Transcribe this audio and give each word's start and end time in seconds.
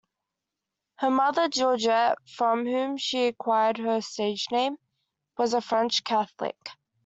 Her 0.95 1.11
mother, 1.11 1.47
Georgette, 1.47 2.17
from 2.27 2.65
whom 2.65 2.97
she 2.97 3.27
acquired 3.27 3.77
her 3.77 4.01
stage 4.01 4.47
name, 4.51 4.77
was 5.37 5.53
a 5.53 5.61
French 5.61 6.03
Catholic. 6.03 6.71